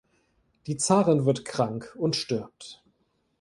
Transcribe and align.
Die 0.65 0.77
Zarin 0.77 1.27
wird 1.27 1.45
krank 1.45 1.95
und 1.95 2.15
stirbt. 2.15 2.83